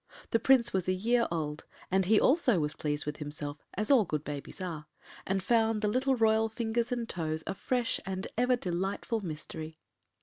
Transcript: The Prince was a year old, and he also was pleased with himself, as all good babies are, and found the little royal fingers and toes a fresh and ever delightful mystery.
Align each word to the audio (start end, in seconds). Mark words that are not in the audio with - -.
The 0.31 0.39
Prince 0.39 0.73
was 0.73 0.87
a 0.87 0.93
year 0.93 1.27
old, 1.29 1.63
and 1.91 2.05
he 2.05 2.19
also 2.19 2.59
was 2.59 2.73
pleased 2.73 3.05
with 3.05 3.17
himself, 3.17 3.59
as 3.75 3.91
all 3.91 4.03
good 4.03 4.23
babies 4.23 4.59
are, 4.59 4.87
and 5.27 5.43
found 5.43 5.83
the 5.83 5.87
little 5.87 6.15
royal 6.15 6.49
fingers 6.49 6.91
and 6.91 7.07
toes 7.07 7.43
a 7.45 7.53
fresh 7.53 7.99
and 8.03 8.27
ever 8.35 8.55
delightful 8.55 9.21
mystery. 9.23 9.77